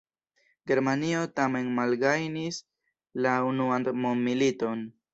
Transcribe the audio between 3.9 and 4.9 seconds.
mondmiliton.